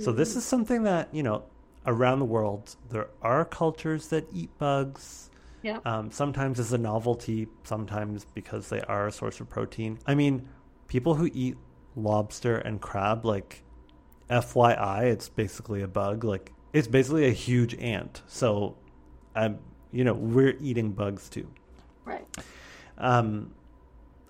[0.00, 0.16] So Hmm.
[0.16, 1.44] this is something that you know
[1.86, 5.30] around the world there are cultures that eat bugs.
[5.62, 5.78] Yeah.
[5.84, 9.98] Um, sometimes as a novelty, sometimes because they are a source of protein.
[10.06, 10.46] I mean,
[10.88, 11.56] people who eat
[11.96, 13.62] lobster and crab, like
[14.28, 16.22] FYI, it's basically a bug.
[16.24, 18.22] Like it's basically a huge ant.
[18.26, 18.76] So,
[19.34, 19.58] um,
[19.90, 21.48] you know, we're eating bugs too.
[22.04, 22.26] Right.
[22.98, 23.52] Um,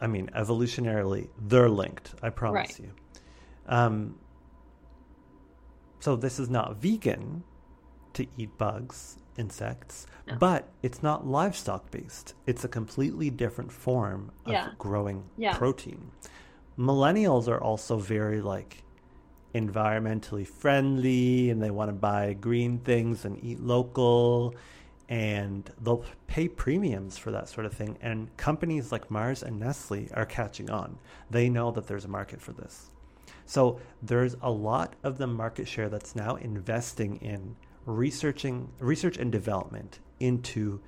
[0.01, 2.14] I mean, evolutionarily, they're linked.
[2.23, 2.81] I promise Right.
[2.81, 2.90] you.
[3.67, 4.19] Um,
[6.05, 7.43] so this is not vegan
[8.12, 10.37] to eat bugs, insects, No.
[10.37, 12.35] but it's not livestock based.
[12.47, 14.69] It's a completely different form of Yeah.
[14.77, 15.57] growing Yeah.
[15.57, 16.11] protein.
[16.79, 18.85] Millennials are also very like
[19.55, 24.55] environmentally friendly and they want to buy green things and eat local
[25.09, 30.09] and they'll pay premiums for that sort of thing and companies like Mars and Nestle
[30.12, 30.99] are catching on.
[31.31, 32.90] They know that there's a market for this.
[33.46, 39.30] So there's a lot of the market share that's now investing in researching research and
[39.30, 40.80] development into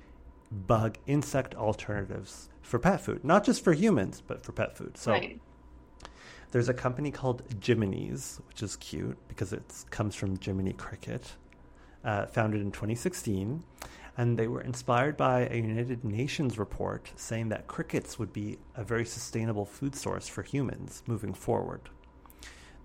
[0.51, 4.97] bug insect alternatives for pet food, not just for humans, but for pet food.
[4.97, 5.39] So right.
[6.51, 11.33] there's a company called Jiminy's, which is cute because it comes from Jiminy Cricket,
[12.03, 13.63] uh, founded in 2016.
[14.19, 18.83] And they were inspired by a United Nations report saying that crickets would be a
[18.83, 21.81] very sustainable food source for humans moving forward.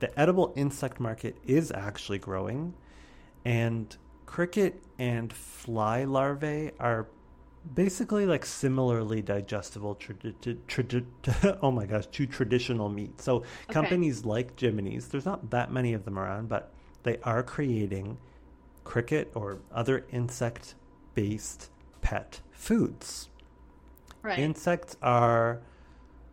[0.03, 2.75] The edible insect market is actually growing,
[3.45, 7.07] and cricket and fly larvae are
[7.77, 13.47] basically like similarly digestible tradi- tradi- oh my gosh to traditional meat so Okay.
[13.69, 16.73] companies like jiminy's there's not that many of them around but
[17.05, 18.17] they are creating
[18.83, 20.75] cricket or other insect
[21.15, 23.29] based pet foods
[24.23, 24.39] Right.
[24.41, 25.61] insects are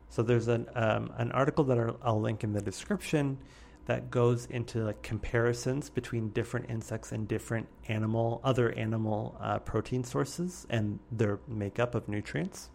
[0.09, 3.37] so there's an um, an article that I'll, link in the description
[3.85, 10.03] that goes into like comparisons between different insects and different animal other animal uh, protein
[10.03, 12.69] sources and their makeup of nutrients.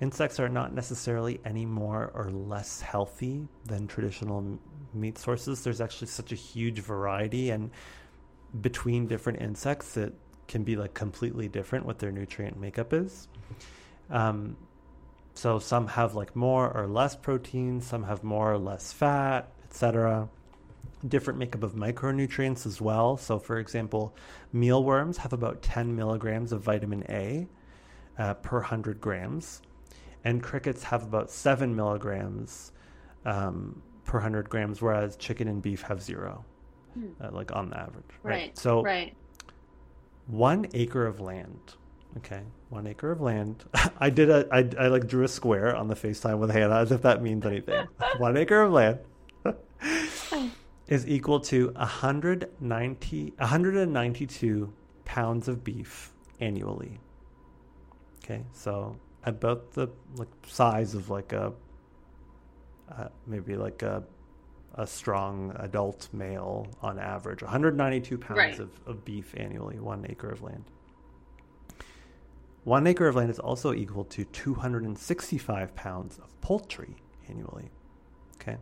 [0.00, 4.58] Insects are not necessarily any more or less healthy than traditional
[4.94, 5.62] meat sources.
[5.62, 7.70] There's actually such a huge variety and
[8.62, 10.12] between different insects that
[10.48, 13.28] can be like completely different what their nutrient makeup is.
[14.08, 14.56] Um,
[15.34, 20.28] so some have like more or less protein, some have more or less fat, etc.
[21.06, 23.16] Different makeup of micronutrients as well.
[23.16, 24.14] So, for example,
[24.52, 27.48] mealworms have about 10 milligrams of vitamin A
[28.18, 29.62] uh, per 100 grams,
[30.24, 32.72] and crickets have about 7 milligrams
[33.24, 36.44] um, per 100 grams, whereas chicken and beef have zero,
[36.94, 37.06] Hmm.
[37.22, 38.04] uh, like on the average.
[38.22, 38.58] right.
[38.58, 39.14] So, right.
[40.26, 41.76] one acre of land.
[42.18, 43.64] Okay, one acre of land.
[44.00, 46.90] I did a, I, I like drew a square on the FaceTime with Hannah as
[46.92, 47.86] if that means anything.
[48.18, 49.00] one acre of land
[50.88, 54.72] is equal to 190, 192
[55.04, 56.98] pounds of beef annually.
[58.24, 61.52] Okay, so about the like size of like a,
[62.90, 64.02] uh, maybe like a,
[64.74, 67.42] a strong adult male on average.
[67.42, 68.58] 192 pounds Right.
[68.60, 70.64] of, of beef annually, one acre of land.
[72.64, 76.96] One acre of land is also equal to 265 pounds of poultry
[77.28, 77.70] annually.
[78.36, 78.58] Okay.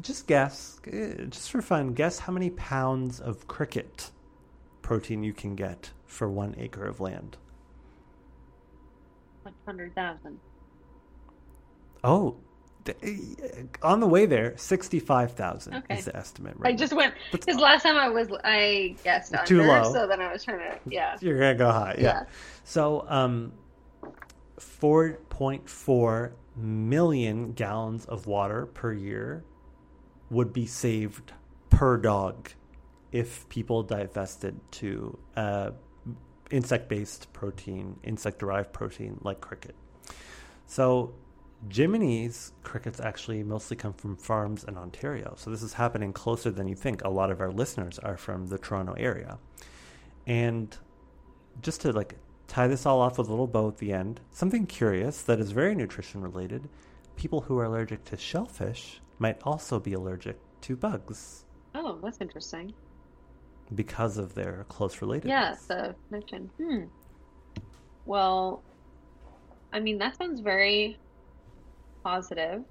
[0.00, 4.10] Just guess, just for fun, guess how many pounds of cricket
[4.82, 7.36] protein you can get for one acre of land.
[9.64, 10.38] Hundred thousand.
[12.04, 12.42] Oh, th-
[13.82, 15.98] on the way there, 65,000 Okay.
[15.98, 19.46] is the estimate right I just went because last time I was I guessed under,
[19.46, 19.92] Too low.
[19.92, 21.16] so then I was trying to yeah.
[21.20, 22.02] You're gonna go high, yeah.
[22.04, 22.22] Yeah.
[22.64, 23.52] So, um,
[24.58, 29.44] four point four million gallons of water per year
[30.30, 31.32] would be saved
[31.70, 32.50] per dog
[33.10, 35.70] if people divested to uh,
[36.50, 39.74] insect-based protein, insect-derived protein like cricket.
[40.66, 41.14] So,
[41.68, 45.34] Jiminy's crickets actually mostly come from farms in Ontario.
[45.36, 47.02] So this is happening closer than you think.
[47.04, 49.38] A lot of our listeners are from the Toronto area.
[50.26, 50.76] And
[51.60, 52.16] just to like
[52.48, 55.52] tie this all off with a little bow at the end, something curious that is
[55.52, 56.68] very nutrition related.
[57.16, 61.44] People who are allergic to shellfish might also be allergic to bugs
[61.74, 62.72] Oh, that's interesting.
[63.74, 65.24] because of their close relatedness.
[65.26, 66.50] Yeah, the connection.
[66.58, 66.84] Hmm.
[68.04, 68.62] Well,
[69.72, 70.98] I mean that sounds very
[72.04, 72.62] positive.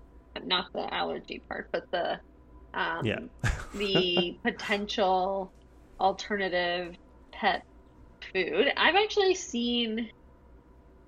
[0.41, 2.19] Not the allergy part, but the
[2.73, 3.19] um, Yeah.
[3.73, 5.53] the potential
[5.99, 6.95] alternative
[7.33, 7.63] pet
[8.33, 8.67] food.
[8.77, 10.09] I've actually seen,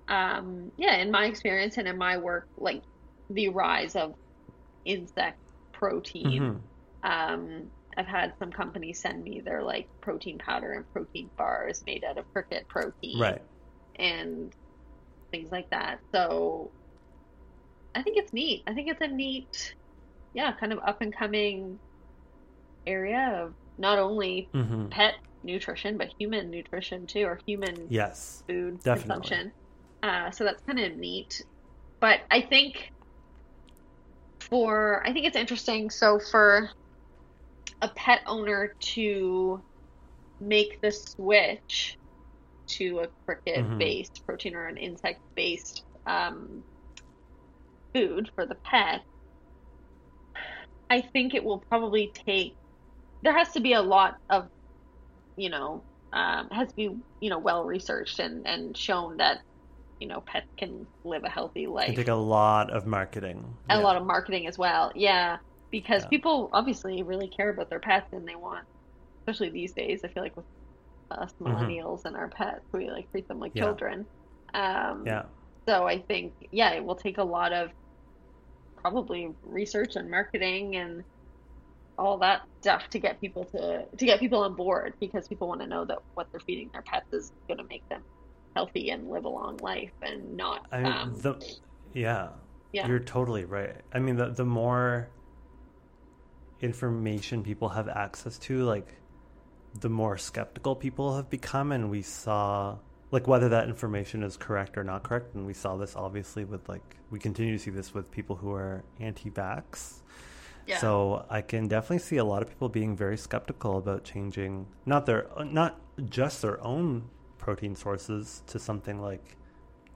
[0.08, 2.82] um, yeah, in my experience and in my work, like
[3.30, 4.12] the rise of
[4.84, 5.38] insect
[5.72, 6.42] protein.
[6.42, 6.62] Mhm.
[7.02, 12.04] Um, I've had some companies send me their like protein powder and protein bars made
[12.04, 13.42] out of cricket protein Right.
[13.98, 14.52] and
[15.32, 16.00] things like that.
[16.14, 16.72] So
[18.04, 18.64] think it's neat.
[18.68, 19.48] I think it's a neat,
[20.34, 21.80] yeah, kind of up and coming
[22.86, 28.44] area of not only hmm pet nutrition but human nutrition too, or human Yes.
[28.48, 28.90] food Definitely.
[28.92, 29.52] consumption.
[30.02, 31.40] Uh, so that's kind of neat.
[32.00, 32.90] But I think
[34.50, 35.90] for I think it's interesting.
[35.90, 36.70] So for
[37.80, 39.62] a pet owner to
[40.40, 41.96] make the switch
[42.68, 46.64] to a cricket-based protein or an insect-based um,
[47.94, 49.02] food for the pet,
[50.90, 52.56] I think it will probably take.
[53.22, 54.48] There has to be a lot of,
[55.36, 59.42] you know, um, has to be you know well researched and and shown that
[60.00, 61.96] you know pets can live a healthy It life.
[61.96, 63.56] take a lot of marketing.
[63.68, 63.80] and Yeah.
[63.80, 64.92] a lot of marketing as well.
[64.94, 65.38] Yeah,
[65.70, 66.08] because Yeah.
[66.10, 68.66] people obviously really care about their pets and they want,
[69.26, 70.02] especially these days.
[70.04, 70.46] I feel like with
[71.12, 73.58] us millennials and our pets, we like treat them like Mm-hmm.
[73.58, 73.64] Yeah.
[73.66, 74.06] children.
[74.54, 75.26] Um, Yeah.
[75.68, 77.70] So I think yeah, it will take a lot of
[78.84, 81.02] probably research and marketing and
[81.96, 85.60] all that stuff to get people to to get people on board because people want
[85.62, 88.02] to know that what they're feeding their pets is going to make them
[88.54, 91.42] healthy and live a long life and not I mean, um, the
[91.94, 92.28] yeah,
[92.72, 93.74] yeah you're totally right.
[93.92, 95.08] I mean, the the more
[96.60, 98.98] information people have access to, like
[99.80, 102.76] the more skeptical people have become, and we saw
[103.14, 105.34] like whether that information is correct or not correct.
[105.34, 108.52] And we saw this obviously with like we continue to see this with people who
[108.52, 110.02] are anti-vax.
[110.66, 110.78] Yeah.
[110.78, 115.06] So I can definitely see a lot of people being very skeptical about changing not
[115.06, 119.36] their not just their own protein sources to something like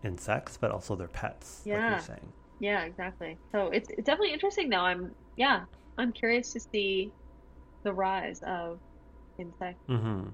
[0.05, 1.63] insects, but also their pets.
[1.73, 1.91] Like Yeah.
[1.91, 2.33] you're saying.
[2.61, 3.39] Yeah, exactly.
[3.53, 4.87] So it's it's definitely interesting though.
[4.91, 5.65] I'm yeah,
[5.97, 7.13] I'm curious to see
[7.85, 8.79] the rise of
[9.39, 10.29] insect hmm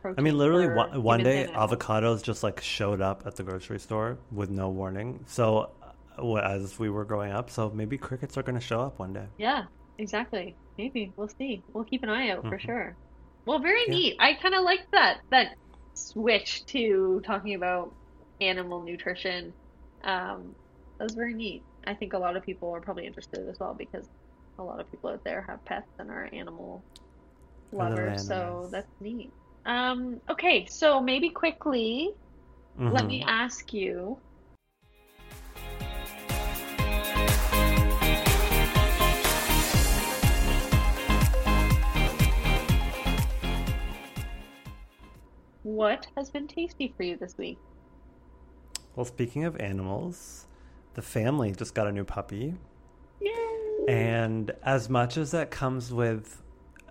[0.00, 0.16] protein.
[0.18, 1.70] I mean, literally, one, one day animals.
[1.70, 5.24] avocados just like showed up at the grocery store with no warning.
[5.26, 5.72] So,
[6.18, 9.12] uh, as we were growing up, so maybe crickets are going to show up one
[9.12, 9.26] day.
[9.38, 9.64] Yeah,
[9.98, 10.58] exactly.
[10.78, 11.64] Maybe we'll see.
[11.72, 12.60] We'll keep an eye out for Mhm.
[12.60, 12.98] sure.
[13.46, 13.94] Well, very Yeah.
[13.94, 14.16] neat.
[14.20, 15.56] I kind of like that that
[15.94, 17.94] switch to talking about
[18.40, 19.54] animal nutrition.
[20.02, 20.56] Um,
[20.98, 21.66] that was very neat.
[21.86, 24.08] I think a lot of people are probably interested as well because
[24.58, 26.84] a lot of people out there have pets and are animal
[27.72, 28.26] lovers.
[28.26, 29.32] So that's neat.
[29.66, 32.10] Um, okay, so maybe quickly,
[32.78, 33.08] let Mhm.
[33.08, 34.18] me ask you.
[45.62, 47.58] What has been tasty for you this week?
[48.96, 50.46] Well, speaking of animals,
[50.94, 52.54] the family just got a new puppy.
[53.20, 53.84] Yay!
[53.88, 56.42] And as much as that comes with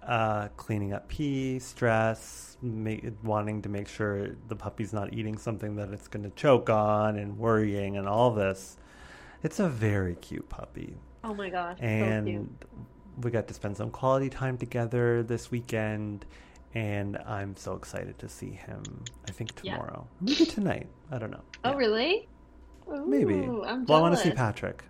[0.10, 5.90] uh, cleaning up pee, stress, wanting to make sure the puppy's not eating something that
[5.92, 8.78] it's going to choke on, and worrying, and all this,
[9.44, 10.96] it's a very cute puppy.
[11.24, 12.50] Oh my gosh, so and cute.
[13.22, 16.26] we got to spend some quality time together this weekend.
[16.76, 18.84] And I'm so excited to see him.
[19.28, 19.74] I think Yeah.
[19.78, 20.88] tomorrow, maybe tonight.
[21.12, 21.42] I don't know.
[21.64, 21.78] Oh, Yeah.
[21.78, 22.30] really?
[23.08, 23.34] Maybe.
[23.34, 24.32] Ooh, I'm Well, I want to see.
[24.32, 24.84] Patrick.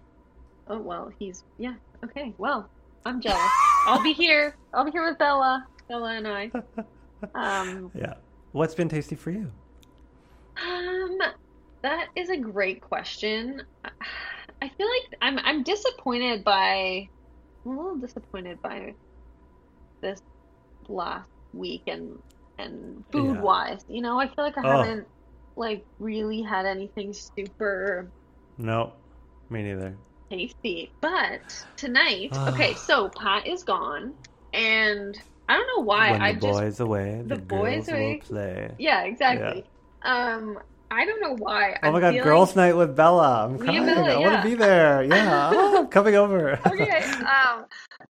[0.67, 1.75] Oh well, he's yeah.
[2.03, 2.69] Okay, well,
[3.05, 3.49] I'm jealous.
[3.85, 4.55] I'll be here.
[4.73, 6.51] I'll be here with Bella, Bella and I.
[7.35, 8.13] Um, Yeah.
[8.51, 9.51] What's been tasty for you?
[10.61, 11.17] um,
[11.83, 13.61] that is a great question.
[13.83, 17.07] I feel like I'm I'm disappointed by
[17.65, 18.95] I'm a little disappointed by
[20.01, 20.19] this
[20.87, 22.17] last week and
[22.57, 23.41] and food Yeah.
[23.41, 23.83] wise.
[23.87, 24.67] You know, I feel like I Oh.
[24.67, 25.07] haven't
[25.55, 28.11] like really had anything super
[28.57, 28.93] No,
[29.49, 29.97] me neither.
[30.29, 30.91] Tasty.
[31.01, 31.41] But
[31.77, 34.13] tonight, okay, so Pat is gone,
[34.53, 36.11] and I don't know why.
[36.11, 38.13] when the I just The boys away, the the, boys girls away.
[38.13, 38.75] will play.
[38.77, 39.65] yeah, exactly.
[40.03, 40.59] Um,
[40.91, 41.73] I don't know why.
[41.83, 43.45] Oh I'm my god, feeling- girls' night with Bella.
[43.45, 43.85] I'm coming.
[43.85, 45.03] Bella, I want to be there.
[45.09, 46.59] Yeah, oh, I'm coming over.
[46.67, 47.03] okay.
[47.03, 47.65] Um,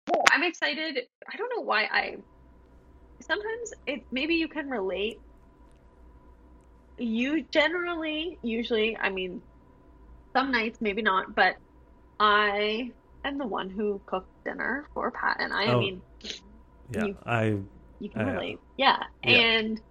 [0.08, 0.98] well, I'm excited.
[1.32, 2.16] I don't know why I.
[3.22, 5.18] Sometimes it maybe you can relate.
[6.98, 9.42] You generally, usually, I mean,
[10.36, 11.56] some nights maybe not, but
[12.20, 12.92] I
[13.24, 15.64] am the one who cooks dinner for Pat and I.
[15.66, 15.80] I Oh.
[15.80, 16.02] mean,
[16.92, 17.44] yeah, You- I.
[18.00, 18.60] you can Uh, relate.
[18.78, 19.04] Yeah.
[19.24, 19.30] yeah.
[19.32, 19.82] And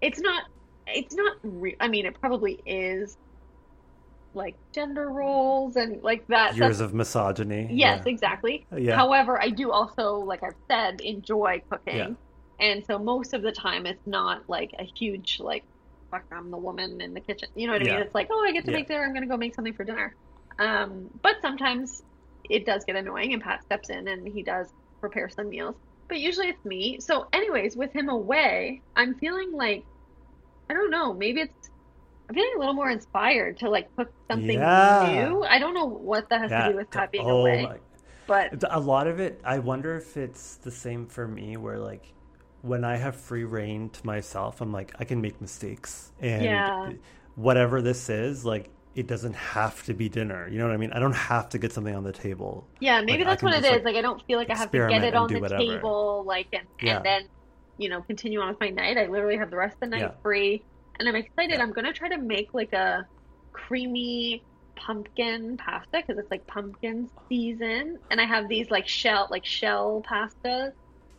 [0.00, 0.44] it's not
[0.86, 3.16] it's not re- I mean it probably is
[4.34, 6.56] like gender roles and like that.
[6.56, 7.68] Years of misogyny.
[7.70, 8.12] yes, Yeah.
[8.12, 8.66] exactly.
[8.76, 8.96] Yeah.
[8.96, 11.96] However, I do also like I've said enjoy cooking.
[11.96, 12.08] Yeah.
[12.60, 15.64] And so most of the time it's not like a huge like
[16.10, 17.48] fuck I'm the woman in the kitchen.
[17.54, 17.94] You know what I mean?
[18.00, 19.02] It's like, "Oh, I get to make dinner.
[19.04, 20.14] I'm going to go make something for dinner."
[20.58, 22.00] Um, but sometimes
[22.44, 25.76] it does get annoying and Pat steps in and he does prepare some meals.
[26.08, 27.00] But usually it's me.
[27.00, 29.86] So anyways, with him away, I'm feeling like
[30.70, 31.54] I don't know, maybe it's
[32.28, 34.98] I'm feeling a little more inspired to like cook something Yeah.
[34.98, 35.44] new.
[35.48, 37.78] I don't know what that has Yeah, to do with Pat being oh away, my-
[38.26, 42.12] but A lot of it, I wonder if it's the same for me, where like
[42.62, 46.94] when I have free reign to myself, I'm like I can make mistakes, and Yeah.
[47.36, 50.48] whatever this is, like it doesn't have to be dinner.
[50.48, 50.92] You know what I mean?
[50.92, 52.66] I don't have to get something on the table.
[52.80, 53.70] Yeah, maybe Like, that's what it is.
[53.70, 55.58] like, Like, I don't feel like I have to get it on the whatever.
[55.62, 56.96] table, like, and, Yeah.
[56.96, 57.22] and then,
[57.78, 58.96] you know, continue on with my night.
[58.96, 60.10] I literally have the rest of the night Yeah.
[60.22, 60.62] free,
[60.98, 61.56] and I'm excited.
[61.56, 61.62] Yeah.
[61.62, 63.06] I'm gonna try to make like a
[63.52, 64.42] creamy
[64.76, 70.02] pumpkin pasta because it's like pumpkin season, and I have these like shell, like shell
[70.08, 70.72] pastas.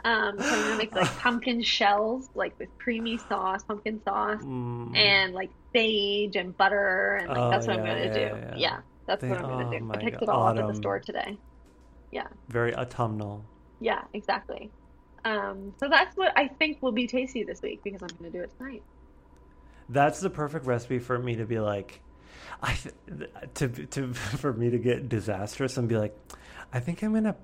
[0.04, 4.96] Um, so I'm gonna make like pumpkin shells, like with creamy sauce, pumpkin sauce, Mm.
[4.96, 8.20] and like sage and butter, and like Oh, that's what I'm gonna yeah, do.
[8.20, 8.78] yeah, yeah.
[9.06, 9.92] that's They- what I'm gonna oh do.
[9.94, 11.38] I picked it all up at the store today.
[12.12, 12.28] Yeah.
[12.48, 13.44] Very autumnal.
[13.80, 14.72] Yeah, exactly.
[15.26, 18.38] Um, so that's what I think will be tasty this week because I'm going to
[18.38, 18.84] do it tonight.
[19.90, 22.00] That's the perfect recipe for me to be like,
[22.62, 26.16] I th- to to for me to get disastrous and be like,
[26.72, 27.36] I think I'm gonna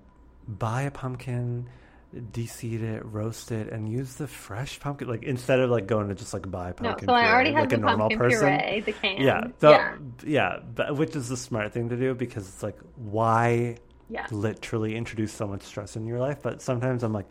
[0.48, 1.68] buy a pumpkin,
[2.14, 5.08] deseed it, roast it, and use the fresh pumpkin.
[5.08, 7.52] Like instead of like going to just like buy No, pumpkin so I puree, already
[7.54, 8.58] have like the a normal pumpkin person.
[8.60, 9.22] puree, the can.
[9.22, 9.96] Yeah, so, yeah,
[10.26, 13.78] yeah, but, which is the smart thing to do because it's like why
[14.10, 14.28] yeah.
[14.32, 16.40] literally introduce so much stress in your life.
[16.42, 17.28] But sometimes I'm like,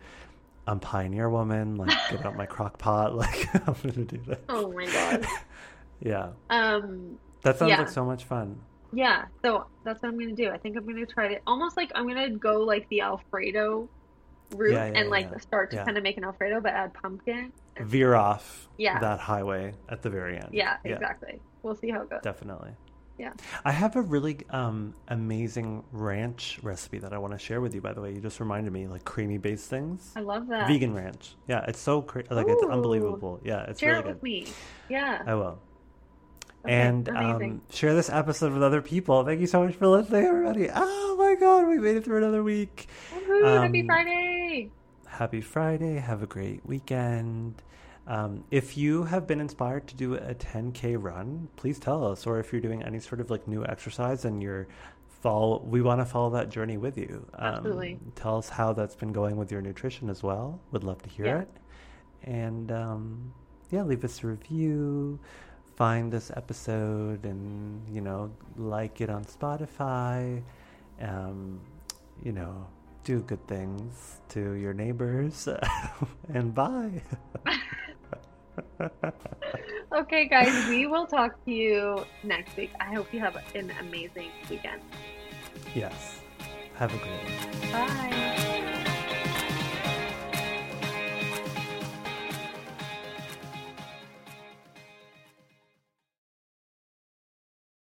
[0.66, 1.76] I'm pioneer woman.
[1.76, 3.14] Like get out my crock pot.
[3.16, 4.40] Like I'm gonna do that.
[4.48, 5.26] Oh my god.
[6.02, 6.30] Yeah.
[6.48, 7.78] Um, That sounds Yeah.
[7.80, 8.58] like so much fun.
[8.92, 10.48] yeah, so that's what I'm gonna do.
[10.50, 13.88] I think I'm gonna try to almost like I'm gonna go like the Alfredo
[14.54, 15.38] route Yeah, yeah, and like yeah.
[15.38, 17.52] start to kind of make an Alfredo but add pumpkin.
[17.80, 18.98] Veer off Yeah.
[18.98, 20.48] that highway at the very end.
[20.52, 21.40] Yeah, exactly.
[21.62, 22.20] We'll see how it goes.
[22.22, 22.70] Definitely.
[23.18, 23.32] Yeah.
[23.66, 27.82] I have a really um, amazing ranch recipe that I want to share with you.
[27.82, 30.10] By the way, you just reminded me, like creamy based things.
[30.16, 30.66] I love that.
[30.68, 31.34] Vegan ranch.
[31.46, 33.38] Yeah, it's so cra- like it's unbelievable.
[33.44, 34.14] Yeah, it's Share really it good.
[34.14, 34.46] with me.
[34.88, 35.22] Yeah.
[35.26, 35.58] I will.
[36.64, 39.24] Okay, and um, share this episode with other people.
[39.24, 40.68] Thank you so much for listening, everybody.
[40.74, 42.86] Oh my god, we made it through another week.
[43.14, 44.39] Woohoo, happy um, Friday.
[45.20, 45.96] Happy Friday.
[45.98, 47.62] Have a great weekend.
[48.06, 52.26] Um, if you have been inspired to do a 10K run, please tell us.
[52.26, 54.66] Or if you're doing any sort of like new exercise and you're
[55.20, 57.26] follow, we want to follow that journey with you.
[57.34, 57.98] Um, Absolutely.
[58.14, 60.58] Tell us how that's been going with your nutrition as well.
[60.72, 61.40] Would love to hear Yeah.
[61.40, 61.48] it.
[62.22, 63.34] And um,
[63.70, 65.20] yeah, leave us a review.
[65.76, 70.42] Find this episode and, you know, like it on Spotify.
[70.98, 71.60] Um,
[72.22, 72.66] you know,
[73.04, 75.48] do good things to your neighbors.
[76.34, 77.02] and bye.
[79.92, 82.70] Okay, guys, we will talk to you next week.
[82.78, 84.80] I hope you have an amazing weekend.
[85.74, 86.20] yes.
[86.76, 87.72] Have a great one.
[87.72, 88.36] Bye.